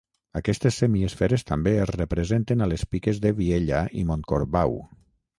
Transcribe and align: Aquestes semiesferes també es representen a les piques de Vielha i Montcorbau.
Aquestes 0.39 0.77
semiesferes 0.83 1.43
també 1.49 1.73
es 1.81 1.91
representen 1.95 2.65
a 2.65 2.67
les 2.71 2.85
piques 2.95 3.19
de 3.27 3.33
Vielha 3.41 3.83
i 4.01 4.07
Montcorbau. 4.13 4.75